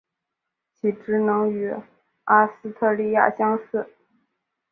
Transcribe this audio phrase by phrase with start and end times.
[0.73, 1.71] 其职能与
[2.23, 3.87] 阿斯特莉亚相似。